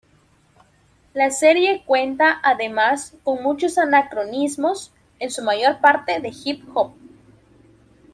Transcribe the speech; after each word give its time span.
La 1.13 1.29
serie 1.29 1.83
cuenta 1.85 2.39
además 2.41 3.13
con 3.23 3.43
muchos 3.43 3.77
anacronismos, 3.77 4.91
en 5.19 5.29
su 5.29 5.43
mayor 5.43 5.79
parte 5.79 6.19
de 6.19 6.29
hip-hop. 6.29 6.93